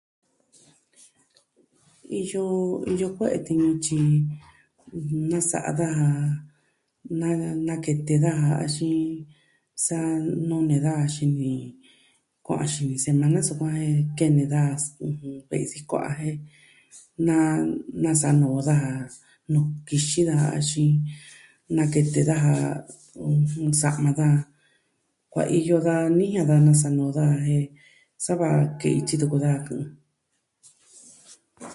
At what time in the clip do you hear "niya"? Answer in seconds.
26.17-26.43